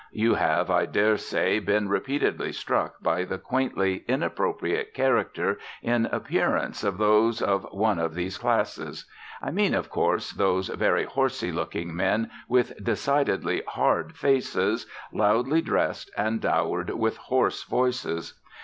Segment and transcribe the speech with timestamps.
[0.13, 6.83] You have, I dare say, been repeatedly struck by the quaintly inappropriate character in appearance
[6.83, 9.05] of those of one of these classes.
[9.43, 16.09] I mean, of course, those very horsey looking men, with decidedly "hard" faces, loudly dressed,
[16.17, 18.39] and dowered with hoarse voices.